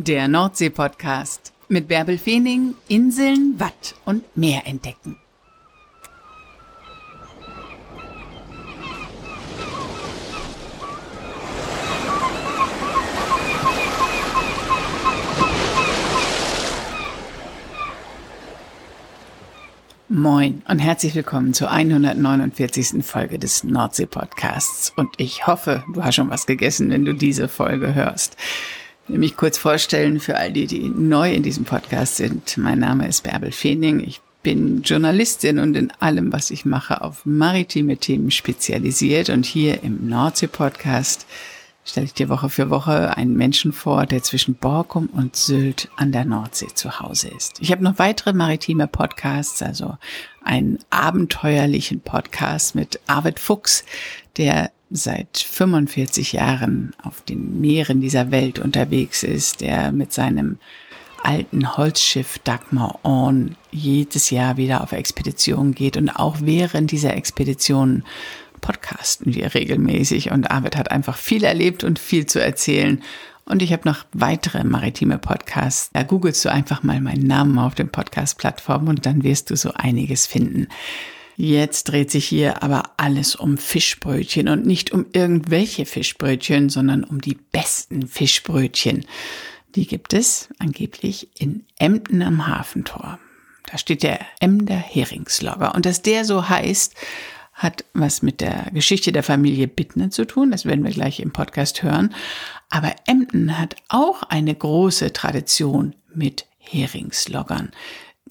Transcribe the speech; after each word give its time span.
Der 0.00 0.28
Nordsee-Podcast 0.28 1.52
mit 1.68 1.88
Bärbel 1.88 2.18
Feening, 2.18 2.76
Inseln, 2.86 3.58
Watt 3.58 3.96
und 4.04 4.22
Meer 4.36 4.64
entdecken. 4.64 5.16
Moin 20.08 20.62
und 20.68 20.78
herzlich 20.78 21.16
willkommen 21.16 21.52
zur 21.54 21.72
149. 21.72 23.04
Folge 23.04 23.40
des 23.40 23.64
Nordsee-Podcasts. 23.64 24.92
Und 24.94 25.08
ich 25.16 25.48
hoffe, 25.48 25.82
du 25.92 26.04
hast 26.04 26.14
schon 26.14 26.30
was 26.30 26.46
gegessen, 26.46 26.88
wenn 26.90 27.04
du 27.04 27.14
diese 27.14 27.48
Folge 27.48 27.96
hörst. 27.96 28.36
Mich 29.08 29.36
kurz 29.38 29.56
vorstellen 29.56 30.20
für 30.20 30.36
all 30.36 30.52
die, 30.52 30.66
die 30.66 30.90
neu 30.90 31.32
in 31.32 31.42
diesem 31.42 31.64
Podcast 31.64 32.16
sind. 32.16 32.58
Mein 32.58 32.78
Name 32.78 33.08
ist 33.08 33.22
Bärbel 33.22 33.52
Feening. 33.52 34.00
Ich 34.00 34.20
bin 34.42 34.82
Journalistin 34.82 35.58
und 35.58 35.76
in 35.76 35.90
allem, 35.98 36.30
was 36.30 36.50
ich 36.50 36.66
mache, 36.66 37.00
auf 37.00 37.24
maritime 37.24 37.96
Themen 37.96 38.30
spezialisiert. 38.30 39.30
Und 39.30 39.46
hier 39.46 39.82
im 39.82 40.08
Nordsee-Podcast 40.08 41.26
stelle 41.86 42.04
ich 42.04 42.12
dir 42.12 42.28
Woche 42.28 42.50
für 42.50 42.68
Woche 42.68 43.16
einen 43.16 43.34
Menschen 43.34 43.72
vor, 43.72 44.04
der 44.04 44.22
zwischen 44.22 44.56
Borkum 44.56 45.06
und 45.06 45.36
Sylt 45.36 45.88
an 45.96 46.12
der 46.12 46.26
Nordsee 46.26 46.68
zu 46.74 47.00
Hause 47.00 47.28
ist. 47.28 47.60
Ich 47.60 47.72
habe 47.72 47.82
noch 47.82 47.98
weitere 47.98 48.34
maritime 48.34 48.88
Podcasts, 48.88 49.62
also 49.62 49.96
einen 50.44 50.80
abenteuerlichen 50.90 52.00
Podcast 52.00 52.74
mit 52.74 53.00
Arvid 53.06 53.40
Fuchs, 53.40 53.84
der 54.36 54.70
seit 54.90 55.38
45 55.38 56.32
Jahren 56.32 56.92
auf 57.02 57.22
den 57.22 57.60
Meeren 57.60 58.00
dieser 58.00 58.30
Welt 58.30 58.58
unterwegs 58.58 59.22
ist, 59.22 59.60
der 59.60 59.92
mit 59.92 60.12
seinem 60.12 60.58
alten 61.22 61.76
Holzschiff 61.76 62.38
Dagmar 62.38 63.00
Orn 63.02 63.56
jedes 63.70 64.30
Jahr 64.30 64.56
wieder 64.56 64.82
auf 64.82 64.92
Expeditionen 64.92 65.74
geht 65.74 65.96
und 65.96 66.10
auch 66.10 66.36
während 66.40 66.90
dieser 66.90 67.14
Expeditionen 67.14 68.04
podcasten 68.60 69.34
wir 69.34 69.54
regelmäßig 69.54 70.30
und 70.30 70.50
Arvid 70.50 70.76
hat 70.76 70.90
einfach 70.90 71.16
viel 71.16 71.44
erlebt 71.44 71.84
und 71.84 71.98
viel 71.98 72.26
zu 72.26 72.42
erzählen. 72.42 73.02
Und 73.44 73.62
ich 73.62 73.72
habe 73.72 73.88
noch 73.88 74.04
weitere 74.12 74.62
maritime 74.62 75.16
Podcasts. 75.18 75.90
Da 75.94 76.02
googelst 76.02 76.44
du 76.44 76.50
einfach 76.50 76.82
mal 76.82 77.00
meinen 77.00 77.26
Namen 77.26 77.58
auf 77.58 77.74
den 77.74 77.88
Podcast-Plattformen 77.88 78.88
und 78.88 79.06
dann 79.06 79.22
wirst 79.22 79.50
du 79.50 79.56
so 79.56 79.72
einiges 79.72 80.26
finden. 80.26 80.68
Jetzt 81.40 81.84
dreht 81.84 82.10
sich 82.10 82.26
hier 82.26 82.64
aber 82.64 82.94
alles 82.96 83.36
um 83.36 83.58
Fischbrötchen 83.58 84.48
und 84.48 84.66
nicht 84.66 84.90
um 84.90 85.06
irgendwelche 85.12 85.86
Fischbrötchen, 85.86 86.68
sondern 86.68 87.04
um 87.04 87.20
die 87.20 87.36
besten 87.52 88.08
Fischbrötchen. 88.08 89.06
Die 89.76 89.86
gibt 89.86 90.14
es 90.14 90.48
angeblich 90.58 91.28
in 91.40 91.64
Emden 91.78 92.22
am 92.22 92.48
Hafentor. 92.48 93.20
Da 93.66 93.78
steht 93.78 94.02
der 94.02 94.18
Emder 94.40 94.74
Heringslogger. 94.74 95.76
Und 95.76 95.86
dass 95.86 96.02
der 96.02 96.24
so 96.24 96.48
heißt, 96.48 96.96
hat 97.52 97.84
was 97.94 98.20
mit 98.20 98.40
der 98.40 98.72
Geschichte 98.74 99.12
der 99.12 99.22
Familie 99.22 99.68
Bittner 99.68 100.10
zu 100.10 100.24
tun. 100.24 100.50
Das 100.50 100.64
werden 100.64 100.84
wir 100.84 100.90
gleich 100.90 101.20
im 101.20 101.32
Podcast 101.32 101.84
hören. 101.84 102.16
Aber 102.68 102.96
Emden 103.06 103.56
hat 103.56 103.76
auch 103.88 104.24
eine 104.24 104.56
große 104.56 105.12
Tradition 105.12 105.94
mit 106.12 106.46
Heringsloggern. 106.58 107.70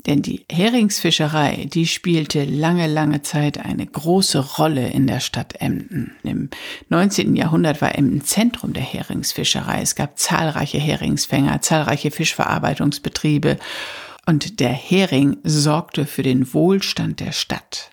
Denn 0.06 0.22
die 0.22 0.45
Heringsfischerei, 0.52 1.67
die 1.72 1.88
spielte 1.88 2.45
lange, 2.45 2.88
lange 2.88 3.22
Zeit 3.23 3.58
eine 3.58 3.86
große 3.86 4.58
Rolle 4.58 4.88
in 4.89 5.08
der 5.08 5.20
Stadt 5.20 5.56
Emden. 5.59 6.16
Im 6.23 6.50
19. 6.89 7.36
Jahrhundert 7.36 7.81
war 7.81 7.95
Emden 7.98 8.22
Zentrum 8.22 8.73
der 8.73 8.84
Heringsfischerei. 8.84 9.82
Es 9.82 9.95
gab 9.95 10.20
zahlreiche 10.20 10.77
Heringsfänger, 10.77 11.61
zahlreiche 11.61 12.11
Fischverarbeitungsbetriebe 12.11 13.58
und 14.26 14.60
der 14.60 14.73
Hering 14.73 15.38
sorgte 15.44 16.05
für 16.05 16.23
den 16.23 16.54
Wohlstand 16.54 17.20
der 17.20 17.32
Stadt. 17.32 17.92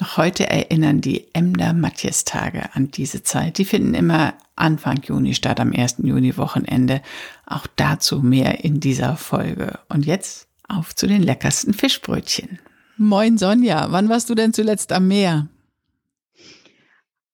Noch 0.00 0.16
heute 0.16 0.48
erinnern 0.50 1.00
die 1.00 1.32
Emder 1.34 1.72
Matthias-Tage 1.72 2.74
an 2.74 2.90
diese 2.90 3.22
Zeit. 3.22 3.58
Die 3.58 3.64
finden 3.64 3.94
immer 3.94 4.34
Anfang 4.56 5.02
Juni 5.02 5.34
statt, 5.34 5.60
am 5.60 5.72
1. 5.72 5.96
Juni-Wochenende. 6.02 7.00
Auch 7.46 7.66
dazu 7.76 8.20
mehr 8.20 8.64
in 8.64 8.80
dieser 8.80 9.16
Folge. 9.16 9.78
Und 9.88 10.04
jetzt 10.04 10.48
auf 10.68 10.94
zu 10.94 11.06
den 11.06 11.22
leckersten 11.22 11.74
Fischbrötchen. 11.74 12.58
Moin 12.96 13.38
Sonja, 13.38 13.86
wann 13.90 14.08
warst 14.08 14.30
du 14.30 14.34
denn 14.34 14.52
zuletzt 14.52 14.92
am 14.92 15.08
Meer? 15.08 15.48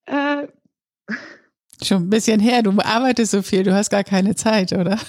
Äh. 0.05 0.47
Schon 1.83 2.03
ein 2.03 2.09
bisschen 2.09 2.39
her, 2.39 2.61
du 2.61 2.71
arbeitest 2.79 3.31
so 3.31 3.41
viel, 3.41 3.63
du 3.63 3.73
hast 3.73 3.89
gar 3.89 4.03
keine 4.03 4.35
Zeit, 4.35 4.71
oder? 4.73 4.99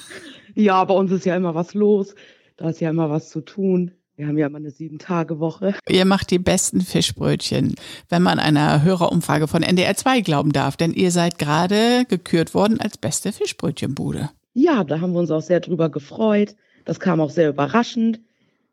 Ja, 0.55 0.83
bei 0.84 0.94
uns 0.94 1.12
ist 1.12 1.27
ja 1.27 1.37
immer 1.37 1.55
was 1.55 1.75
los. 1.75 2.15
Da 2.56 2.71
ist 2.71 2.81
ja 2.81 2.91
immer 2.91 3.10
was 3.10 3.28
zu 3.28 3.41
tun. 3.41 3.93
Wir 4.16 4.27
haben 4.27 4.39
ja 4.39 4.47
immer 4.47 4.59
eine 4.59 4.71
Sieben-Tage-Woche. 4.71 5.75
Ihr 5.89 6.04
macht 6.04 6.31
die 6.31 6.39
besten 6.39 6.83
Fischbrötchen, 6.83 7.75
wenn 8.09 8.22
man 8.22 8.39
einer 8.39 8.83
Hörerumfrage 8.83 9.49
von 9.49 9.62
NDR 9.62 9.97
2 9.97 10.21
glauben 10.21 10.53
darf, 10.53 10.77
denn 10.77 10.93
ihr 10.93 11.10
seid 11.10 11.39
gerade 11.39 12.04
gekürt 12.09 12.54
worden 12.54 12.78
als 12.81 12.99
beste 12.99 13.33
Fischbrötchenbude. 13.33 14.31
Ja, 14.53 14.84
da 14.84 15.00
haben 15.00 15.12
wir 15.12 15.21
uns 15.21 15.31
auch 15.31 15.41
sehr 15.41 15.60
drüber 15.60 15.89
gefreut. 15.89 16.54
Das 16.84 17.00
kam 17.00 17.20
auch 17.20 17.31
sehr 17.31 17.48
überraschend. 17.48 18.20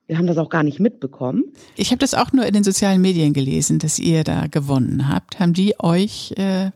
Wir 0.07 0.17
haben 0.17 0.27
das 0.27 0.37
auch 0.37 0.49
gar 0.49 0.63
nicht 0.63 0.79
mitbekommen. 0.79 1.43
Ich 1.75 1.91
habe 1.91 1.99
das 1.99 2.15
auch 2.15 2.31
nur 2.31 2.45
in 2.45 2.53
den 2.53 2.63
sozialen 2.63 2.99
Medien 3.01 3.33
gelesen, 3.33 3.77
dass 3.77 3.99
ihr 3.99 4.23
da 4.23 4.47
gewonnen 4.47 5.07
habt. 5.07 5.39
Haben 5.39 5.53
die 5.53 5.79
euch 5.79 6.33
äh, 6.37 6.71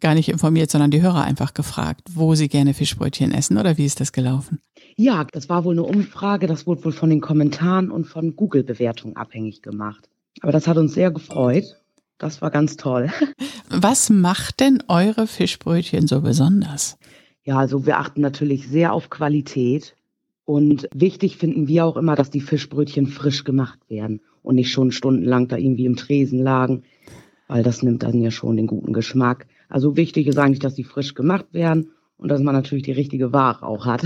gar 0.00 0.14
nicht 0.14 0.28
informiert, 0.28 0.70
sondern 0.70 0.90
die 0.90 1.00
Hörer 1.00 1.22
einfach 1.22 1.54
gefragt, 1.54 2.02
wo 2.10 2.34
sie 2.34 2.48
gerne 2.48 2.74
Fischbrötchen 2.74 3.32
essen 3.32 3.58
oder 3.58 3.78
wie 3.78 3.86
ist 3.86 4.00
das 4.00 4.12
gelaufen? 4.12 4.60
Ja, 4.96 5.24
das 5.24 5.48
war 5.48 5.64
wohl 5.64 5.74
eine 5.74 5.84
Umfrage, 5.84 6.48
das 6.48 6.66
wurde 6.66 6.84
wohl 6.84 6.92
von 6.92 7.10
den 7.10 7.20
Kommentaren 7.20 7.90
und 7.90 8.06
von 8.06 8.34
Google-Bewertungen 8.34 9.16
abhängig 9.16 9.62
gemacht. 9.62 10.08
Aber 10.40 10.52
das 10.52 10.66
hat 10.66 10.76
uns 10.76 10.94
sehr 10.94 11.10
gefreut. 11.10 11.76
Das 12.18 12.42
war 12.42 12.50
ganz 12.50 12.76
toll. 12.76 13.10
Was 13.70 14.10
macht 14.10 14.60
denn 14.60 14.82
eure 14.88 15.28
Fischbrötchen 15.28 16.08
so 16.08 16.20
besonders? 16.20 16.98
Ja, 17.44 17.58
also 17.58 17.86
wir 17.86 17.98
achten 17.98 18.20
natürlich 18.20 18.68
sehr 18.68 18.92
auf 18.92 19.08
Qualität. 19.08 19.94
Und 20.48 20.88
wichtig 20.94 21.36
finden 21.36 21.68
wir 21.68 21.84
auch 21.84 21.98
immer, 21.98 22.16
dass 22.16 22.30
die 22.30 22.40
Fischbrötchen 22.40 23.06
frisch 23.06 23.44
gemacht 23.44 23.78
werden 23.90 24.22
und 24.42 24.54
nicht 24.54 24.70
schon 24.70 24.92
stundenlang 24.92 25.46
da 25.46 25.58
irgendwie 25.58 25.84
im 25.84 25.96
Tresen 25.96 26.38
lagen, 26.38 26.84
weil 27.48 27.62
das 27.62 27.82
nimmt 27.82 28.02
dann 28.02 28.18
ja 28.22 28.30
schon 28.30 28.56
den 28.56 28.66
guten 28.66 28.94
Geschmack. 28.94 29.46
Also 29.68 29.98
wichtig 29.98 30.26
ist 30.26 30.38
eigentlich, 30.38 30.60
dass 30.60 30.74
die 30.74 30.84
frisch 30.84 31.12
gemacht 31.12 31.52
werden 31.52 31.90
und 32.16 32.30
dass 32.30 32.40
man 32.40 32.54
natürlich 32.54 32.84
die 32.84 32.92
richtige 32.92 33.30
Ware 33.34 33.62
auch 33.62 33.84
hat. 33.84 34.00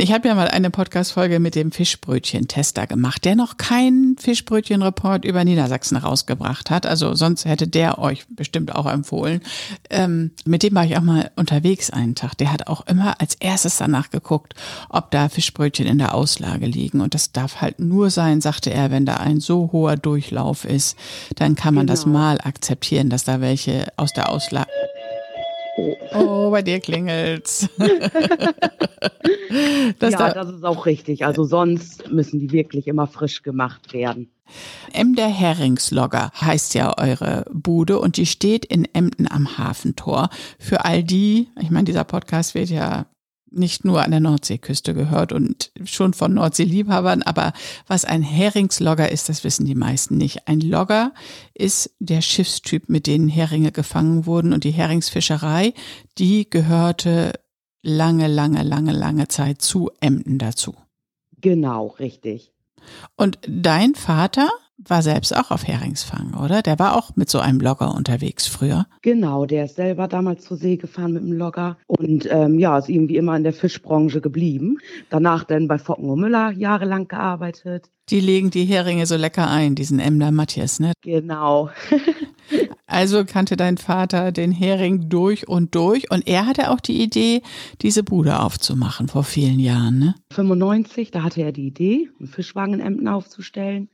Ich 0.00 0.12
habe 0.12 0.28
ja 0.28 0.36
mal 0.36 0.46
eine 0.46 0.70
Podcast-Folge 0.70 1.40
mit 1.40 1.56
dem 1.56 1.72
Fischbrötchen-Tester 1.72 2.86
gemacht, 2.86 3.24
der 3.24 3.34
noch 3.34 3.56
keinen 3.56 4.16
Fischbrötchen-Report 4.16 5.24
über 5.24 5.42
Niedersachsen 5.42 5.96
rausgebracht 5.96 6.70
hat. 6.70 6.86
Also 6.86 7.16
sonst 7.16 7.46
hätte 7.46 7.66
der 7.66 7.98
euch 7.98 8.24
bestimmt 8.28 8.72
auch 8.76 8.86
empfohlen. 8.86 9.40
Ähm, 9.90 10.30
mit 10.44 10.62
dem 10.62 10.76
war 10.76 10.84
ich 10.84 10.96
auch 10.96 11.02
mal 11.02 11.32
unterwegs 11.34 11.90
einen 11.90 12.14
Tag. 12.14 12.36
Der 12.38 12.52
hat 12.52 12.68
auch 12.68 12.86
immer 12.86 13.20
als 13.20 13.34
erstes 13.34 13.78
danach 13.78 14.10
geguckt, 14.10 14.54
ob 14.88 15.10
da 15.10 15.28
Fischbrötchen 15.28 15.88
in 15.88 15.98
der 15.98 16.14
Auslage 16.14 16.66
liegen. 16.66 17.00
Und 17.00 17.14
das 17.14 17.32
darf 17.32 17.60
halt 17.60 17.80
nur 17.80 18.10
sein, 18.10 18.40
sagte 18.40 18.72
er, 18.72 18.92
wenn 18.92 19.04
da 19.04 19.16
ein 19.16 19.40
so 19.40 19.70
hoher 19.72 19.96
Durchlauf 19.96 20.64
ist, 20.64 20.96
dann 21.34 21.56
kann 21.56 21.74
man 21.74 21.86
genau. 21.86 21.94
das 21.94 22.06
mal 22.06 22.40
akzeptieren, 22.40 23.10
dass 23.10 23.24
da 23.24 23.40
welche 23.40 23.88
aus 23.96 24.12
der 24.12 24.28
Auslage 24.28 24.70
Oh, 26.14 26.50
bei 26.50 26.62
dir 26.62 26.80
klingelt's. 26.80 27.68
das 29.98 30.12
ja, 30.12 30.18
da 30.18 30.32
das 30.32 30.50
ist 30.52 30.64
auch 30.64 30.86
richtig. 30.86 31.24
Also 31.24 31.44
sonst 31.44 32.10
müssen 32.10 32.40
die 32.40 32.50
wirklich 32.52 32.88
immer 32.88 33.06
frisch 33.06 33.42
gemacht 33.42 33.92
werden. 33.92 34.30
Emder 34.92 35.28
Heringslogger 35.28 36.30
heißt 36.40 36.74
ja 36.74 36.96
eure 36.98 37.44
Bude 37.52 38.00
und 38.00 38.16
die 38.16 38.26
steht 38.26 38.64
in 38.64 38.86
Emden 38.92 39.30
am 39.30 39.58
Hafentor. 39.58 40.30
Für 40.58 40.84
all 40.84 41.04
die, 41.04 41.48
ich 41.60 41.70
meine, 41.70 41.84
dieser 41.84 42.04
Podcast 42.04 42.54
wird 42.54 42.70
ja 42.70 43.06
nicht 43.50 43.84
nur 43.84 44.02
an 44.02 44.10
der 44.10 44.20
Nordseeküste 44.20 44.94
gehört 44.94 45.32
und 45.32 45.70
schon 45.84 46.14
von 46.14 46.34
Nordseeliebhabern, 46.34 47.22
aber 47.22 47.52
was 47.86 48.04
ein 48.04 48.22
Heringslogger 48.22 49.10
ist, 49.10 49.28
das 49.28 49.44
wissen 49.44 49.64
die 49.64 49.74
meisten 49.74 50.16
nicht. 50.16 50.48
Ein 50.48 50.60
Logger 50.60 51.12
ist 51.54 51.94
der 51.98 52.20
Schiffstyp, 52.20 52.88
mit 52.88 53.06
denen 53.06 53.28
Heringe 53.28 53.72
gefangen 53.72 54.26
wurden 54.26 54.52
und 54.52 54.64
die 54.64 54.70
Heringsfischerei, 54.70 55.74
die 56.18 56.48
gehörte 56.48 57.32
lange, 57.82 58.28
lange, 58.28 58.62
lange, 58.62 58.92
lange 58.92 59.28
Zeit 59.28 59.62
zu 59.62 59.90
Emden 60.00 60.38
dazu. 60.38 60.74
Genau, 61.40 61.88
richtig. 61.98 62.52
Und 63.16 63.38
dein 63.46 63.94
Vater 63.94 64.48
war 64.78 65.02
selbst 65.02 65.36
auch 65.36 65.50
auf 65.50 65.66
Heringsfang, 65.66 66.34
oder? 66.34 66.62
Der 66.62 66.78
war 66.78 66.96
auch 66.96 67.16
mit 67.16 67.28
so 67.28 67.40
einem 67.40 67.60
Logger 67.60 67.94
unterwegs 67.94 68.46
früher. 68.46 68.86
Genau, 69.02 69.44
der 69.44 69.64
ist 69.64 69.76
selber 69.76 70.06
damals 70.06 70.44
zur 70.44 70.56
See 70.56 70.76
gefahren 70.76 71.12
mit 71.12 71.22
dem 71.22 71.32
Logger 71.32 71.76
und 71.86 72.28
ähm, 72.30 72.58
ja, 72.58 72.78
ist 72.78 72.88
irgendwie 72.88 73.16
immer 73.16 73.36
in 73.36 73.42
der 73.42 73.52
Fischbranche 73.52 74.20
geblieben. 74.20 74.78
Danach 75.10 75.44
dann 75.44 75.66
bei 75.68 75.78
Focken 75.78 76.08
und 76.08 76.20
Müller 76.20 76.52
jahrelang 76.52 77.08
gearbeitet. 77.08 77.90
Die 78.10 78.20
legen 78.20 78.50
die 78.50 78.64
Heringe 78.64 79.04
so 79.06 79.16
lecker 79.16 79.50
ein, 79.50 79.74
diesen 79.74 79.98
Emler 79.98 80.30
Matthias, 80.30 80.80
ne? 80.80 80.92
Genau. 81.02 81.70
Also 82.90 83.26
kannte 83.26 83.56
dein 83.58 83.76
Vater 83.76 84.32
den 84.32 84.50
Hering 84.50 85.10
durch 85.10 85.46
und 85.46 85.74
durch 85.74 86.10
und 86.10 86.26
er 86.26 86.46
hatte 86.46 86.70
auch 86.70 86.80
die 86.80 87.02
Idee, 87.02 87.42
diese 87.82 88.02
Bude 88.02 88.40
aufzumachen 88.40 89.08
vor 89.08 89.24
vielen 89.24 89.60
Jahren, 89.60 89.98
ne? 89.98 90.14
95, 90.32 91.10
da 91.10 91.22
hatte 91.22 91.42
er 91.42 91.52
die 91.52 91.66
Idee, 91.66 92.08
einen 92.18 92.28
Fischwagen 92.28 92.72
in 92.72 92.80
Emden 92.80 93.06
aufzustellen. 93.06 93.90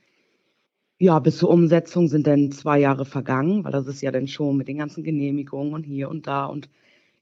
Ja, 1.04 1.18
bis 1.18 1.36
zur 1.36 1.50
Umsetzung 1.50 2.08
sind 2.08 2.26
dann 2.26 2.50
zwei 2.50 2.80
Jahre 2.80 3.04
vergangen, 3.04 3.62
weil 3.62 3.72
das 3.72 3.86
ist 3.86 4.00
ja 4.00 4.10
dann 4.10 4.26
schon 4.26 4.56
mit 4.56 4.68
den 4.68 4.78
ganzen 4.78 5.04
Genehmigungen 5.04 5.74
und 5.74 5.82
hier 5.82 6.08
und 6.08 6.26
da 6.26 6.46
und 6.46 6.70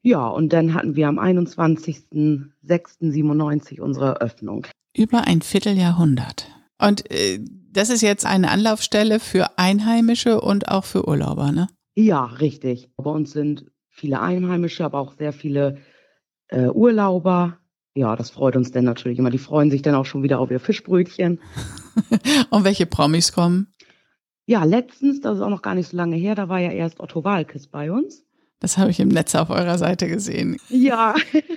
ja, 0.02 0.25
und 0.25 0.52
dann 0.52 0.73
hatten 0.73 0.94
wir 0.94 1.08
am 1.08 1.19
21.06.97 1.19 3.81
unsere 3.81 4.20
Eröffnung. 4.20 4.69
Über 4.96 5.26
ein 5.26 5.43
Vierteljahrhundert. 5.43 6.46
Und 6.79 7.11
äh, 7.11 7.40
das 7.73 7.90
ist 7.90 8.02
jetzt 8.02 8.25
eine 8.25 8.52
Anlaufstelle 8.52 9.19
für 9.19 9.58
Einheimische 9.58 10.40
und 10.40 10.69
auch 10.69 10.84
für 10.84 11.08
Urlauber, 11.08 11.50
ne? 11.50 11.67
Ja, 11.96 12.26
richtig. 12.26 12.88
Bei 12.96 13.11
uns 13.11 13.32
sind 13.32 13.64
viele 13.88 14.20
Einheimische, 14.20 14.84
aber 14.84 15.00
auch 15.00 15.14
sehr 15.14 15.32
viele 15.32 15.79
äh, 16.46 16.69
Urlauber. 16.69 17.58
Ja, 17.94 18.16
das 18.16 18.30
freut 18.30 18.56
uns 18.56 18.70
dann 18.70 18.84
natürlich 18.84 19.18
immer. 19.18 19.30
Die 19.30 19.38
freuen 19.38 19.70
sich 19.70 19.82
dann 19.82 19.94
auch 19.94 20.06
schon 20.06 20.22
wieder 20.22 20.38
auf 20.38 20.50
ihr 20.50 20.60
Fischbrötchen. 20.60 21.40
und 22.50 22.64
welche 22.64 22.86
Promis 22.86 23.32
kommen? 23.32 23.68
Ja, 24.46 24.64
letztens, 24.64 25.20
das 25.20 25.36
ist 25.36 25.42
auch 25.42 25.50
noch 25.50 25.62
gar 25.62 25.74
nicht 25.74 25.88
so 25.88 25.96
lange 25.96 26.16
her, 26.16 26.34
da 26.34 26.48
war 26.48 26.58
ja 26.58 26.70
erst 26.70 27.00
Otto 27.00 27.22
Walkes 27.22 27.68
bei 27.68 27.92
uns. 27.92 28.24
Das 28.62 28.78
habe 28.78 28.92
ich 28.92 29.00
im 29.00 29.08
Netz 29.08 29.34
auf 29.34 29.50
eurer 29.50 29.76
Seite 29.76 30.06
gesehen. 30.06 30.56
Ja, 30.68 31.16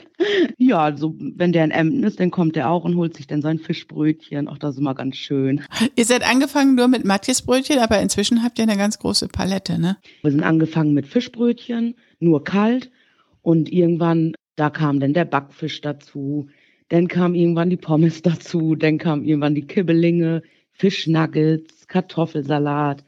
ja, 0.58 0.80
also 0.80 1.16
wenn 1.20 1.52
der 1.52 1.64
in 1.64 1.70
Emden 1.70 2.04
ist, 2.04 2.20
dann 2.20 2.32
kommt 2.32 2.58
er 2.58 2.72
auch 2.72 2.84
und 2.84 2.96
holt 2.96 3.16
sich 3.16 3.28
dann 3.28 3.44
sein 3.44 3.60
Fischbrötchen. 3.60 4.48
Auch 4.48 4.58
das 4.58 4.74
ist 4.74 4.80
immer 4.80 4.96
ganz 4.96 5.16
schön. 5.16 5.62
Ihr 5.96 6.06
seid 6.06 6.28
angefangen 6.28 6.74
nur 6.74 6.88
mit 6.88 7.06
Matthias-Brötchen, 7.06 7.78
aber 7.78 8.02
inzwischen 8.02 8.44
habt 8.44 8.58
ihr 8.58 8.64
eine 8.64 8.76
ganz 8.76 8.98
große 8.98 9.28
Palette, 9.28 9.80
ne? 9.80 9.98
Wir 10.24 10.32
sind 10.32 10.44
angefangen 10.44 10.94
mit 10.94 11.06
Fischbrötchen, 11.06 11.96
nur 12.20 12.44
kalt. 12.44 12.90
Und 13.44 13.72
irgendwann, 13.72 14.34
da 14.56 14.70
kam 14.70 15.00
dann 15.00 15.14
der 15.14 15.26
Backfisch 15.26 15.82
dazu. 15.82 16.48
Dann 16.90 17.08
kam 17.08 17.36
irgendwann 17.36 17.70
die 17.70 17.78
Pommes 17.78 18.22
dazu. 18.22 18.76
Dann 18.76 18.98
kam 18.98 19.24
irgendwann 19.24 19.56
die 19.56 19.68
Kibbelinge, 19.68 20.44
Fischnuggets, 20.72 21.88
Kartoffelsalat 21.88 23.04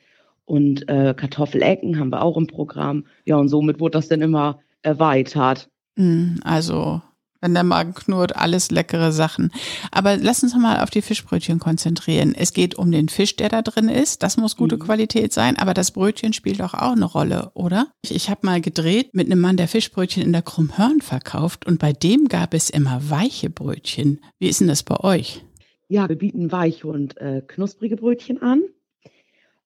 und 0.45 0.87
äh, 0.87 1.13
Kartoffelecken 1.15 1.99
haben 1.99 2.11
wir 2.11 2.21
auch 2.21 2.37
im 2.37 2.47
Programm. 2.47 3.05
Ja, 3.25 3.35
und 3.35 3.49
somit 3.49 3.79
wurde 3.79 3.97
das 3.97 4.07
dann 4.07 4.21
immer 4.21 4.59
erweitert. 4.81 5.69
Mm, 5.95 6.35
also, 6.43 7.01
wenn 7.41 7.53
der 7.53 7.63
Magen 7.63 7.93
knurrt, 7.93 8.35
alles 8.35 8.71
leckere 8.71 9.11
Sachen. 9.11 9.51
Aber 9.91 10.17
lass 10.17 10.43
uns 10.43 10.55
mal 10.55 10.81
auf 10.81 10.89
die 10.89 11.01
Fischbrötchen 11.01 11.59
konzentrieren. 11.59 12.33
Es 12.35 12.53
geht 12.53 12.75
um 12.75 12.91
den 12.91 13.09
Fisch, 13.09 13.35
der 13.35 13.49
da 13.49 13.61
drin 13.61 13.89
ist. 13.89 14.23
Das 14.23 14.37
muss 14.37 14.57
gute 14.57 14.77
mhm. 14.77 14.81
Qualität 14.81 15.33
sein, 15.33 15.57
aber 15.57 15.73
das 15.73 15.91
Brötchen 15.91 16.33
spielt 16.33 16.59
doch 16.59 16.73
auch 16.73 16.93
eine 16.93 17.05
Rolle, 17.05 17.51
oder? 17.53 17.87
Ich, 18.01 18.15
ich 18.15 18.29
habe 18.29 18.45
mal 18.45 18.61
gedreht 18.61 19.13
mit 19.13 19.27
einem 19.27 19.41
Mann, 19.41 19.57
der 19.57 19.67
Fischbrötchen 19.67 20.23
in 20.23 20.33
der 20.33 20.41
Krummhörn 20.41 21.01
verkauft 21.01 21.65
und 21.65 21.79
bei 21.79 21.93
dem 21.93 22.27
gab 22.27 22.53
es 22.53 22.69
immer 22.69 23.01
weiche 23.09 23.49
Brötchen. 23.49 24.21
Wie 24.39 24.49
ist 24.49 24.61
denn 24.61 24.67
das 24.67 24.83
bei 24.83 24.99
euch? 24.99 25.43
Ja, 25.89 26.09
wir 26.09 26.17
bieten 26.17 26.51
weiche 26.51 26.87
und 26.87 27.17
äh, 27.17 27.41
knusprige 27.45 27.95
Brötchen 27.95 28.41
an. 28.41 28.63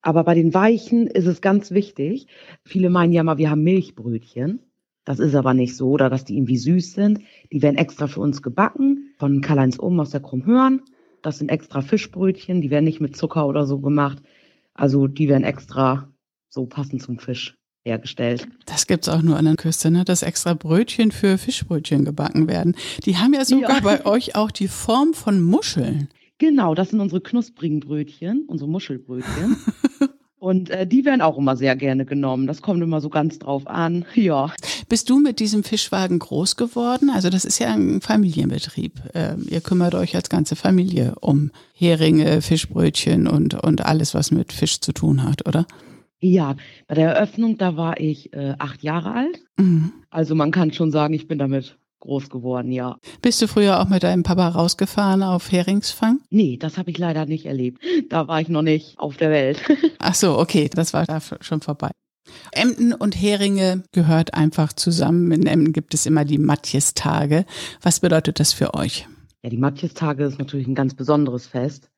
Aber 0.02 0.24
bei 0.24 0.34
den 0.34 0.54
Weichen 0.54 1.08
ist 1.08 1.28
es 1.28 1.42
ganz 1.42 1.72
wichtig. 1.72 2.28
Viele 2.64 2.90
meinen 2.90 3.14
ja 3.14 3.24
mal, 3.24 3.38
wir 3.38 3.50
haben 3.50 3.64
Milchbrötchen. 3.64 4.60
Das 5.06 5.20
ist 5.20 5.36
aber 5.36 5.54
nicht 5.54 5.76
so, 5.76 5.90
oder 5.90 6.10
dass 6.10 6.26
die 6.26 6.36
irgendwie 6.36 6.58
süß 6.58 6.94
sind. 6.94 7.22
Die 7.52 7.62
werden 7.62 7.78
extra 7.78 8.08
für 8.08 8.20
uns 8.20 8.42
gebacken 8.42 9.14
von 9.18 9.42
Karl-Heinz 9.42 9.80
Ohm 9.80 10.00
aus 10.00 10.12
der 10.12 10.22
Krummhörn. 10.22 10.82
Das 11.22 11.40
sind 11.40 11.50
extra 11.50 11.82
Fischbrötchen, 11.82 12.62
die 12.62 12.70
werden 12.70 12.86
nicht 12.86 13.02
mit 13.02 13.16
Zucker 13.16 13.48
oder 13.48 13.66
so 13.66 13.80
gemacht. 13.80 14.22
Also 14.74 15.08
die 15.08 15.28
werden 15.28 15.44
extra 15.44 16.08
so 16.50 16.66
passend 16.66 17.02
zum 17.02 17.20
Fisch 17.20 17.56
hergestellt. 17.84 18.48
Das 18.66 18.88
gibt's 18.88 19.10
auch 19.10 19.22
nur 19.22 19.38
an 19.38 19.46
der 19.46 19.56
Küste, 19.56 19.90
ne? 19.90 20.06
dass 20.06 20.22
extra 20.22 20.54
Brötchen 20.54 21.12
für 21.12 21.38
Fischbrötchen 21.38 22.06
gebacken 22.06 22.48
werden. 22.48 22.76
Die 23.06 23.18
haben 23.18 23.34
ja 23.34 23.44
sogar 23.46 23.78
ja. 23.78 23.80
bei 23.82 24.06
euch 24.06 24.36
auch 24.36 24.52
die 24.52 24.68
Form 24.68 25.14
von 25.14 25.42
Muscheln. 25.42 26.10
Genau, 26.38 26.76
das 26.76 26.90
sind 26.90 27.00
unsere 27.00 27.22
knusprigen 27.22 27.80
Brötchen, 27.80 28.46
unsere 28.48 28.70
Muschelbrötchen. 28.70 29.58
Und 30.42 30.72
äh, 30.72 30.88
die 30.88 31.06
werden 31.06 31.22
auch 31.22 31.38
immer 31.38 31.56
sehr 31.56 31.76
gerne 31.76 32.04
genommen. 32.04 32.48
Das 32.48 32.64
kommt 32.64 32.82
immer 32.82 33.00
so 33.00 33.10
ganz 33.10 33.38
drauf 33.38 33.68
an. 33.68 34.06
Ja. 34.16 34.52
Bist 34.90 35.10
du 35.10 35.20
mit 35.20 35.40
diesem 35.40 35.64
Fischwagen 35.64 36.18
groß 36.18 36.56
geworden? 36.56 37.12
Also 37.12 37.30
das 37.30 37.46
ist 37.46 37.60
ja 37.60 37.72
ein 37.72 38.02
Familienbetrieb. 38.02 38.94
Äh, 39.14 39.36
ihr 39.50 39.62
kümmert 39.62 39.94
euch 39.94 40.16
als 40.16 40.30
ganze 40.30 40.56
Familie 40.56 41.14
um 41.22 41.52
Heringe, 41.74 42.42
Fischbrötchen 42.42 43.28
und, 43.28 43.54
und 43.54 43.86
alles, 43.86 44.16
was 44.16 44.32
mit 44.32 44.52
Fisch 44.52 44.82
zu 44.82 44.94
tun 44.94 45.24
hat, 45.24 45.48
oder? 45.48 45.68
Ja, 46.20 46.56
bei 46.88 46.96
der 46.96 47.14
Eröffnung, 47.14 47.58
da 47.58 47.78
war 47.78 48.00
ich 48.00 48.34
äh, 48.34 48.56
acht 48.58 48.82
Jahre 48.82 49.14
alt. 49.14 49.40
Mhm. 49.58 49.92
Also 50.10 50.34
man 50.34 50.52
kann 50.52 50.74
schon 50.74 50.92
sagen, 50.92 51.14
ich 51.14 51.28
bin 51.28 51.38
damit 51.38 51.78
groß 52.02 52.30
geworden, 52.30 52.72
ja. 52.72 52.98
Bist 53.22 53.42
du 53.42 53.48
früher 53.48 53.80
auch 53.80 53.88
mit 53.88 54.04
deinem 54.04 54.24
Papa 54.24 54.50
rausgefahren 54.50 55.24
auf 55.24 55.52
Heringsfang? 55.52 56.20
Nee, 56.30 56.58
das 56.58 56.78
habe 56.78 56.92
ich 56.92 56.98
leider 56.98 57.26
nicht 57.26 57.46
erlebt. 57.46 57.82
Da 58.10 58.28
war 58.28 58.42
ich 58.42 58.50
noch 58.50 58.62
nicht 58.62 59.00
auf 59.00 59.18
der 59.18 59.32
Welt. 59.32 59.62
Ach 60.00 60.16
so, 60.16 60.38
okay, 60.38 60.70
das 60.74 60.94
war 60.94 61.06
da 61.06 61.20
schon 61.40 61.62
vorbei. 61.62 61.92
Emden 62.52 62.94
und 62.94 63.16
Heringe 63.16 63.84
gehört 63.92 64.34
einfach 64.34 64.74
zusammen. 64.74 65.32
In 65.32 65.48
Emden 65.48 65.74
gibt 65.74 65.94
es 65.94 66.06
immer 66.06 66.26
die 66.26 66.38
Matjes-Tage. 66.38 67.46
Was 67.82 68.00
bedeutet 68.00 68.40
das 68.40 68.54
für 68.54 68.74
euch? 68.74 69.08
Ja, 69.44 69.50
die 69.50 69.58
Matjes-Tage 69.58 70.24
ist 70.24 70.40
natürlich 70.40 70.68
ein 70.68 70.76
ganz 70.76 70.94
besonderes 70.94 71.48
Fest. 71.48 71.90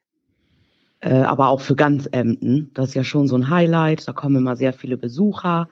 Äh, 0.99 1.15
aber 1.15 1.49
auch 1.49 1.59
für 1.59 1.75
ganz 1.75 2.07
Emden. 2.11 2.71
Das 2.73 2.89
ist 2.89 2.95
ja 2.95 3.03
schon 3.03 3.27
so 3.27 3.35
ein 3.35 3.49
Highlight. 3.49 4.07
Da 4.07 4.13
kommen 4.13 4.37
immer 4.37 4.55
sehr 4.55 4.71
viele 4.71 4.95
Besucher, 4.95 5.67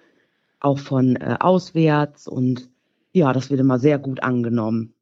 auch 0.60 0.80
von 0.80 1.16
äh, 1.16 1.38
auswärts 1.40 2.28
und 2.28 2.70
ja, 3.14 3.34
das 3.34 3.50
wird 3.50 3.60
immer 3.60 3.80
sehr 3.80 4.00
gut 4.00 4.24
angenommen. 4.24 4.94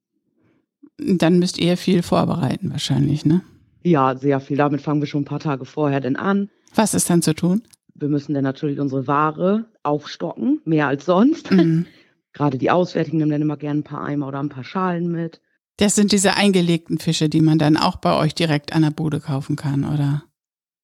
Dann 0.97 1.39
müsst 1.39 1.57
ihr 1.57 1.77
viel 1.77 2.03
vorbereiten 2.03 2.71
wahrscheinlich, 2.71 3.25
ne? 3.25 3.41
Ja, 3.83 4.15
sehr 4.15 4.39
viel. 4.39 4.57
Damit 4.57 4.81
fangen 4.81 5.01
wir 5.01 5.07
schon 5.07 5.21
ein 5.21 5.25
paar 5.25 5.39
Tage 5.39 5.65
vorher 5.65 6.01
denn 6.01 6.17
an. 6.17 6.49
Was 6.75 6.93
ist 6.93 7.09
dann 7.09 7.21
zu 7.21 7.33
tun? 7.33 7.61
Wir 7.95 8.09
müssen 8.09 8.33
dann 8.33 8.43
natürlich 8.43 8.79
unsere 8.79 9.07
Ware 9.07 9.65
aufstocken, 9.83 10.61
mehr 10.65 10.87
als 10.87 11.05
sonst. 11.05 11.51
Mhm. 11.51 11.85
Gerade 12.33 12.57
die 12.57 12.71
Auswärtigen 12.71 13.17
nehmen 13.17 13.31
dann 13.31 13.41
immer 13.41 13.57
gerne 13.57 13.81
ein 13.81 13.83
paar 13.83 14.03
Eimer 14.03 14.27
oder 14.27 14.39
ein 14.39 14.49
paar 14.49 14.63
Schalen 14.63 15.11
mit. 15.11 15.41
Das 15.77 15.95
sind 15.95 16.11
diese 16.11 16.35
eingelegten 16.35 16.99
Fische, 16.99 17.29
die 17.29 17.41
man 17.41 17.57
dann 17.57 17.77
auch 17.77 17.95
bei 17.95 18.17
euch 18.17 18.35
direkt 18.35 18.73
an 18.73 18.81
der 18.81 18.91
Bude 18.91 19.19
kaufen 19.19 19.55
kann, 19.55 19.85
oder? 19.85 20.23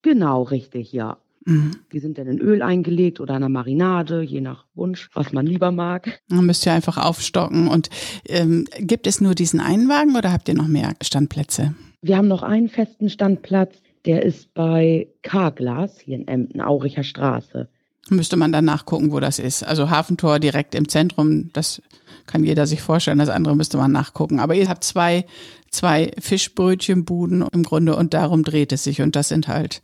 Genau, 0.02 0.44
richtig, 0.44 0.92
ja. 0.94 1.18
Mhm. 1.46 1.72
Die 1.92 2.00
sind 2.00 2.18
dann 2.18 2.28
in 2.28 2.40
Öl 2.40 2.62
eingelegt 2.62 3.20
oder 3.20 3.36
in 3.36 3.44
einer 3.44 3.50
Marinade, 3.50 4.22
je 4.22 4.42
nach 4.42 4.66
Wunsch, 4.74 5.10
was 5.14 5.32
man 5.32 5.46
lieber 5.46 5.72
mag. 5.72 6.20
Dann 6.28 6.46
müsst 6.46 6.66
ihr 6.66 6.74
einfach 6.74 6.98
aufstocken. 6.98 7.68
Und 7.68 7.90
ähm, 8.28 8.66
gibt 8.80 9.08
es 9.08 9.22
nur 9.22 9.36
diesen 9.36 9.60
einen 9.60 9.88
Wagen 9.88 10.16
oder 10.16 10.32
habt 10.32 10.50
ihr 10.50 10.56
noch 10.56 10.68
mehr 10.68 10.94
Standplätze? 11.02 11.76
Wir 12.02 12.18
haben 12.18 12.28
noch 12.28 12.44
einen 12.44 12.70
festen 12.70 13.10
Standplatz, 13.10 13.76
der 14.06 14.24
ist 14.24 14.54
bei 14.54 15.08
Karglas 15.22 16.00
hier 16.00 16.16
in 16.16 16.28
Emden, 16.28 16.62
Auricher 16.62 17.04
Straße. 17.04 17.70
Müsste 18.10 18.38
man 18.38 18.52
dann 18.52 18.66
nachgucken, 18.66 19.12
wo 19.12 19.20
das 19.20 19.40
ist. 19.40 19.64
Also 19.64 19.90
Hafentor 19.90 20.40
direkt 20.40 20.76
im 20.76 20.88
Zentrum, 20.88 21.50
das 21.54 21.82
kann 22.28 22.44
jeder 22.44 22.68
sich 22.68 22.82
vorstellen. 22.82 23.18
Das 23.18 23.30
andere 23.30 23.56
müsste 23.56 23.78
man 23.78 23.92
nachgucken. 23.92 24.40
Aber 24.40 24.56
ihr 24.56 24.70
habt 24.70 24.84
zwei, 24.84 25.26
zwei 25.70 26.12
Fischbrötchenbuden 26.20 27.46
im 27.52 27.64
Grunde 27.64 27.96
und 27.96 28.14
darum 28.14 28.44
dreht 28.44 28.72
es 28.72 28.84
sich. 28.84 29.02
Und 29.02 29.16
das 29.16 29.30
sind 29.30 29.48
halt 29.48 29.82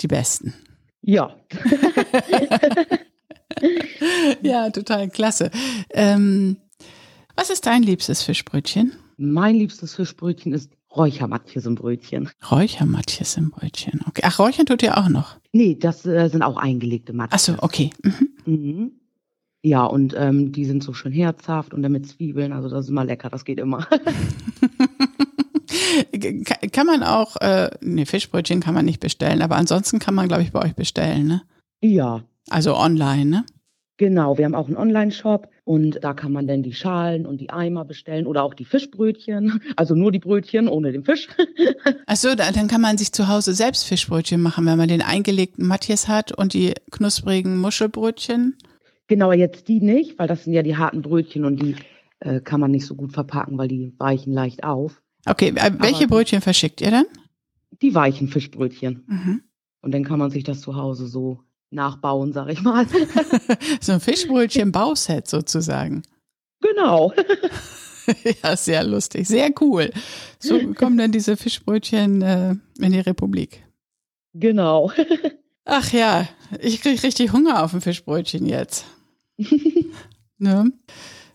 die 0.00 0.08
besten. 0.08 0.54
Ja. 1.02 1.34
ja, 4.42 4.70
total 4.70 5.08
klasse. 5.08 5.50
Ähm, 5.90 6.56
was 7.36 7.50
ist 7.50 7.66
dein 7.66 7.82
liebstes 7.82 8.22
Fischbrötchen? 8.22 8.92
Mein 9.16 9.56
liebstes 9.56 9.94
Fischbrötchen 9.94 10.52
ist 10.52 10.70
Räuchermatjes 10.94 11.66
im 11.66 11.76
Brötchen. 11.76 12.30
Räuchermatjes 12.50 13.36
im 13.36 13.50
Brötchen. 13.50 14.00
Okay. 14.08 14.22
Ach, 14.24 14.38
Räuchern 14.38 14.66
tut 14.66 14.82
ihr 14.82 14.98
auch 14.98 15.08
noch? 15.08 15.36
Nee, 15.52 15.76
das 15.76 16.04
äh, 16.04 16.28
sind 16.28 16.42
auch 16.42 16.56
eingelegte 16.56 17.12
Matjes. 17.12 17.48
Ach 17.48 17.54
so, 17.54 17.62
okay. 17.62 17.90
Mhm. 18.02 18.28
Mhm. 18.44 18.92
Ja, 19.62 19.84
und 19.84 20.14
ähm, 20.16 20.52
die 20.52 20.64
sind 20.64 20.82
so 20.82 20.94
schön 20.94 21.12
herzhaft 21.12 21.74
und 21.74 21.82
dann 21.82 21.92
mit 21.92 22.08
Zwiebeln. 22.08 22.52
Also 22.52 22.68
das 22.68 22.86
ist 22.86 22.90
immer 22.90 23.04
lecker, 23.04 23.28
das 23.28 23.44
geht 23.44 23.58
immer. 23.58 23.86
kann 26.72 26.86
man 26.86 27.02
auch, 27.02 27.36
äh, 27.36 27.70
nee, 27.80 28.06
Fischbrötchen 28.06 28.60
kann 28.60 28.74
man 28.74 28.84
nicht 28.84 29.00
bestellen, 29.00 29.42
aber 29.42 29.56
ansonsten 29.56 29.98
kann 29.98 30.14
man, 30.14 30.28
glaube 30.28 30.42
ich, 30.42 30.52
bei 30.52 30.62
euch 30.62 30.74
bestellen, 30.74 31.26
ne? 31.26 31.42
Ja. 31.80 32.24
Also 32.48 32.76
online, 32.76 33.26
ne? 33.26 33.44
Genau, 34.00 34.38
wir 34.38 34.46
haben 34.46 34.54
auch 34.54 34.66
einen 34.66 34.78
Online-Shop 34.78 35.48
und 35.64 36.02
da 36.02 36.14
kann 36.14 36.32
man 36.32 36.46
dann 36.46 36.62
die 36.62 36.72
Schalen 36.72 37.26
und 37.26 37.38
die 37.38 37.50
Eimer 37.50 37.84
bestellen 37.84 38.26
oder 38.26 38.44
auch 38.44 38.54
die 38.54 38.64
Fischbrötchen. 38.64 39.60
Also 39.76 39.94
nur 39.94 40.10
die 40.10 40.18
Brötchen 40.18 40.68
ohne 40.68 40.90
den 40.90 41.04
Fisch. 41.04 41.28
Achso, 42.06 42.34
dann 42.34 42.66
kann 42.66 42.80
man 42.80 42.96
sich 42.96 43.12
zu 43.12 43.28
Hause 43.28 43.52
selbst 43.52 43.84
Fischbrötchen 43.84 44.40
machen, 44.40 44.64
wenn 44.64 44.78
man 44.78 44.88
den 44.88 45.02
eingelegten 45.02 45.66
Matthias 45.66 46.08
hat 46.08 46.32
und 46.32 46.54
die 46.54 46.72
knusprigen 46.90 47.58
Muschelbrötchen. 47.58 48.56
Genau, 49.06 49.32
jetzt 49.32 49.68
die 49.68 49.80
nicht, 49.80 50.18
weil 50.18 50.28
das 50.28 50.44
sind 50.44 50.54
ja 50.54 50.62
die 50.62 50.78
harten 50.78 51.02
Brötchen 51.02 51.44
und 51.44 51.60
die 51.60 51.76
äh, 52.20 52.40
kann 52.40 52.60
man 52.60 52.70
nicht 52.70 52.86
so 52.86 52.94
gut 52.94 53.12
verpacken, 53.12 53.58
weil 53.58 53.68
die 53.68 53.92
weichen 53.98 54.32
leicht 54.32 54.64
auf. 54.64 55.02
Okay, 55.26 55.48
äh, 55.54 55.72
welche 55.78 56.04
Aber 56.04 56.16
Brötchen 56.16 56.40
verschickt 56.40 56.80
ihr 56.80 56.90
dann? 56.90 57.06
Die 57.82 57.94
weichen 57.94 58.28
Fischbrötchen. 58.28 59.04
Mhm. 59.06 59.42
Und 59.82 59.92
dann 59.92 60.04
kann 60.04 60.18
man 60.18 60.30
sich 60.30 60.44
das 60.44 60.60
zu 60.60 60.76
Hause 60.76 61.06
so 61.06 61.40
nachbauen, 61.70 62.32
sag 62.32 62.50
ich 62.50 62.62
mal. 62.62 62.86
so 63.80 63.92
ein 63.92 64.00
Fischbrötchen-Bauset 64.00 65.28
sozusagen. 65.28 66.02
Genau. 66.60 67.12
ja, 68.42 68.56
sehr 68.56 68.84
lustig, 68.84 69.28
sehr 69.28 69.50
cool. 69.60 69.90
So 70.38 70.58
kommen 70.74 70.98
dann 70.98 71.12
diese 71.12 71.36
Fischbrötchen 71.36 72.22
äh, 72.22 72.54
in 72.78 72.92
die 72.92 73.00
Republik. 73.00 73.64
Genau. 74.34 74.92
Ach 75.64 75.92
ja, 75.92 76.28
ich 76.60 76.82
kriege 76.82 77.02
richtig 77.02 77.32
Hunger 77.32 77.64
auf 77.64 77.72
ein 77.72 77.80
Fischbrötchen 77.80 78.46
jetzt. 78.46 78.84
ne? 80.38 80.72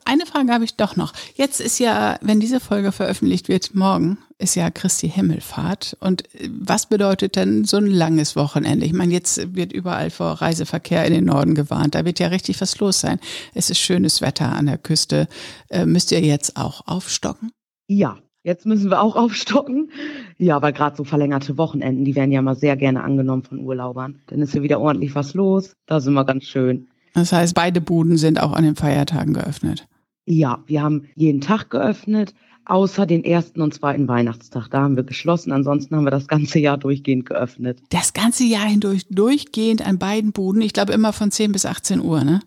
Eine 0.08 0.28
Frage 0.28 0.54
habe 0.54 0.64
ich 0.64 0.76
doch 0.76 0.96
noch. 0.96 1.14
Jetzt 1.34 1.60
ist 1.60 1.80
ja, 1.80 2.18
wenn 2.22 2.40
diese 2.40 2.60
Folge 2.60 2.92
veröffentlicht 2.92 3.50
wird, 3.50 3.74
morgen 3.74 4.20
ist 4.38 4.54
ja 4.54 4.70
Christi 4.70 5.10
Himmelfahrt. 5.10 5.98
Und 6.00 6.24
äh, 6.36 6.48
was 6.52 6.86
bedeutet 6.86 7.36
denn 7.36 7.66
so 7.66 7.78
ein 7.78 7.88
langes 7.88 8.36
Wochenende? 8.36 8.86
Ich 8.86 8.94
meine, 8.94 9.14
jetzt 9.14 9.56
wird 9.56 9.74
überall 9.74 10.12
vor 10.12 10.34
Reiseverkehr 10.34 11.06
in 11.06 11.14
den 11.14 11.26
Norden 11.26 11.56
gewarnt. 11.56 11.96
Da 11.96 12.06
wird 12.06 12.20
ja 12.20 12.28
richtig 12.28 12.62
was 12.62 12.80
los 12.80 13.02
sein. 13.02 13.20
Es 13.56 13.72
ist 13.72 13.80
schönes 13.80 14.22
Wetter 14.22 14.54
an 14.54 14.68
der 14.68 14.78
Küste. 14.78 15.28
Äh, 15.70 15.88
müsst 15.88 16.12
ihr 16.12 16.22
jetzt 16.22 16.56
auch 16.56 16.86
aufstocken? 16.86 17.52
Ja, 17.88 18.20
jetzt 18.44 18.68
müssen 18.68 18.92
wir 18.92 19.02
auch 19.02 19.16
aufstocken. 19.16 19.90
Ja, 20.38 20.62
weil 20.62 20.74
gerade 20.74 20.96
so 20.96 21.04
verlängerte 21.04 21.58
Wochenenden, 21.58 22.06
die 22.06 22.16
werden 22.16 22.32
ja 22.32 22.44
mal 22.44 22.56
sehr 22.56 22.78
gerne 22.78 23.04
angenommen 23.04 23.42
von 23.42 23.60
Urlaubern. 23.60 24.22
Dann 24.28 24.44
ist 24.44 24.54
ja 24.54 24.62
wieder 24.62 24.80
ordentlich 24.80 25.16
was 25.16 25.34
los. 25.34 25.74
Da 25.88 26.00
sind 26.00 26.14
wir 26.14 26.26
ganz 26.26 26.44
schön. 26.44 26.90
Das 27.16 27.32
heißt, 27.32 27.56
beide 27.56 27.82
Buden 27.82 28.18
sind 28.18 28.40
auch 28.40 28.52
an 28.52 28.64
den 28.66 28.76
Feiertagen 28.76 29.34
geöffnet. 29.34 29.88
Ja, 30.26 30.64
wir 30.66 30.82
haben 30.82 31.08
jeden 31.16 31.42
Tag 31.42 31.70
geöffnet, 31.70 32.34
außer 32.66 33.06
den 33.06 33.24
ersten 33.24 33.62
und 33.62 33.74
zweiten 33.74 34.08
Weihnachtstag. 34.08 34.70
Da 34.70 34.82
haben 34.82 34.96
wir 34.96 35.04
geschlossen. 35.04 35.52
Ansonsten 35.52 35.96
haben 35.96 36.04
wir 36.04 36.12
das 36.12 36.28
ganze 36.28 36.60
Jahr 36.60 36.78
durchgehend 36.78 37.26
geöffnet. 37.26 37.82
Das 37.90 38.14
ganze 38.14 38.44
Jahr 38.44 38.66
hindurch 38.66 39.06
durchgehend 39.10 39.86
an 39.86 40.00
beiden 40.00 40.32
Buden. 40.32 40.62
Ich 40.62 40.74
glaube 40.74 40.94
immer 40.94 41.14
von 41.14 41.32
10 41.32 41.52
bis 41.52 41.66
18 41.66 42.02
Uhr, 42.02 42.24
ne? 42.24 42.40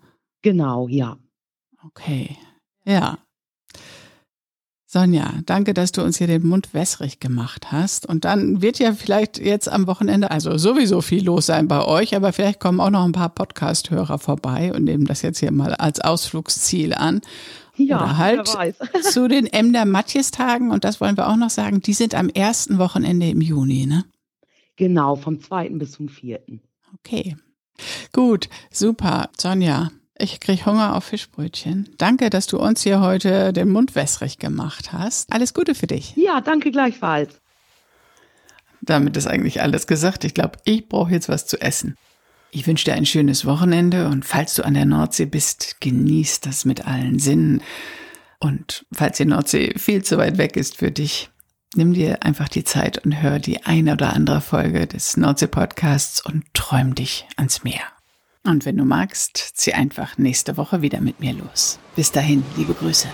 Genau, 0.42 0.88
ja. 0.88 1.18
Okay. 1.84 2.36
Ja. 2.84 3.18
Sonja, 4.90 5.34
danke, 5.44 5.74
dass 5.74 5.92
du 5.92 6.02
uns 6.02 6.16
hier 6.16 6.28
den 6.28 6.46
Mund 6.46 6.72
wässrig 6.72 7.20
gemacht 7.20 7.70
hast. 7.70 8.06
Und 8.06 8.24
dann 8.24 8.62
wird 8.62 8.78
ja 8.78 8.94
vielleicht 8.94 9.38
jetzt 9.38 9.68
am 9.68 9.86
Wochenende, 9.86 10.30
also 10.30 10.56
sowieso 10.56 11.02
viel 11.02 11.26
los 11.26 11.44
sein 11.44 11.68
bei 11.68 11.84
euch, 11.84 12.16
aber 12.16 12.32
vielleicht 12.32 12.58
kommen 12.58 12.80
auch 12.80 12.88
noch 12.88 13.04
ein 13.04 13.12
paar 13.12 13.28
Podcast-Hörer 13.28 14.18
vorbei 14.18 14.72
und 14.72 14.84
nehmen 14.84 15.04
das 15.04 15.20
jetzt 15.20 15.40
hier 15.40 15.52
mal 15.52 15.74
als 15.74 16.00
Ausflugsziel 16.00 16.94
an. 16.94 17.20
Ja, 17.78 18.02
Oder 18.02 18.18
halt 18.18 18.48
zu 19.02 19.28
den 19.28 19.46
Emder 19.46 19.84
Matjes-Tagen, 19.84 20.70
und 20.70 20.84
das 20.84 21.00
wollen 21.00 21.16
wir 21.16 21.28
auch 21.28 21.36
noch 21.36 21.50
sagen, 21.50 21.80
die 21.80 21.94
sind 21.94 22.14
am 22.14 22.28
ersten 22.28 22.78
Wochenende 22.78 23.28
im 23.28 23.40
Juni, 23.40 23.86
ne? 23.86 24.04
Genau, 24.76 25.16
vom 25.16 25.40
zweiten 25.40 25.78
bis 25.78 25.92
zum 25.92 26.08
vierten. 26.08 26.60
Okay. 26.94 27.36
Gut, 28.12 28.48
super. 28.70 29.30
Sonja, 29.36 29.90
ich 30.18 30.40
krieg 30.40 30.66
Hunger 30.66 30.96
auf 30.96 31.04
Fischbrötchen. 31.04 31.90
Danke, 31.96 32.30
dass 32.30 32.46
du 32.46 32.58
uns 32.58 32.82
hier 32.82 33.00
heute 33.00 33.52
den 33.52 33.70
Mund 33.70 33.94
wässrig 33.94 34.38
gemacht 34.38 34.92
hast. 34.92 35.32
Alles 35.32 35.54
Gute 35.54 35.74
für 35.74 35.86
dich. 35.86 36.14
Ja, 36.16 36.40
danke 36.40 36.70
gleichfalls. 36.70 37.40
Damit 38.80 39.16
ist 39.16 39.26
eigentlich 39.26 39.60
alles 39.62 39.86
gesagt. 39.86 40.24
Ich 40.24 40.34
glaube, 40.34 40.58
ich 40.64 40.88
brauche 40.88 41.12
jetzt 41.12 41.28
was 41.28 41.46
zu 41.46 41.60
essen. 41.60 41.96
Ich 42.50 42.66
wünsche 42.66 42.86
dir 42.86 42.94
ein 42.94 43.06
schönes 43.06 43.44
Wochenende 43.44 44.08
und 44.08 44.24
falls 44.24 44.54
du 44.54 44.64
an 44.64 44.74
der 44.74 44.86
Nordsee 44.86 45.26
bist, 45.26 45.80
genieß 45.80 46.40
das 46.40 46.64
mit 46.64 46.86
allen 46.86 47.18
Sinnen. 47.18 47.62
Und 48.40 48.86
falls 48.92 49.18
die 49.18 49.26
Nordsee 49.26 49.74
viel 49.76 50.02
zu 50.02 50.16
weit 50.16 50.38
weg 50.38 50.56
ist 50.56 50.78
für 50.78 50.90
dich, 50.90 51.30
nimm 51.74 51.92
dir 51.92 52.22
einfach 52.22 52.48
die 52.48 52.64
Zeit 52.64 53.04
und 53.04 53.20
hör 53.20 53.38
die 53.38 53.64
eine 53.64 53.92
oder 53.92 54.14
andere 54.14 54.40
Folge 54.40 54.86
des 54.86 55.16
Nordsee-Podcasts 55.16 56.24
und 56.24 56.44
träum 56.54 56.94
dich 56.94 57.26
ans 57.36 57.64
Meer. 57.64 57.82
Und 58.44 58.64
wenn 58.64 58.78
du 58.78 58.84
magst, 58.84 59.36
zieh 59.36 59.74
einfach 59.74 60.16
nächste 60.16 60.56
Woche 60.56 60.80
wieder 60.80 61.00
mit 61.00 61.20
mir 61.20 61.34
los. 61.34 61.78
Bis 61.96 62.12
dahin, 62.12 62.42
liebe 62.56 62.72
Grüße. 62.72 63.08